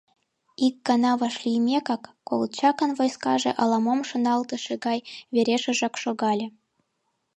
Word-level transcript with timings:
Ик 0.65 0.75
гана 0.87 1.11
вашлиймекак, 1.19 2.03
Колчакын 2.27 2.91
войскаже 2.99 3.51
ала-мом 3.61 3.99
шоналтыше 4.09 4.73
гай 4.85 4.99
верешыжак 5.33 5.95
шогале. 6.03 6.47